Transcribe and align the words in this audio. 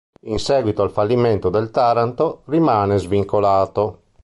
In 0.23 0.39
seguito 0.39 0.81
al 0.81 0.89
fallimento 0.89 1.49
del 1.51 1.69
Taranto 1.69 2.41
rimane 2.45 2.97
svincolato. 2.97 3.99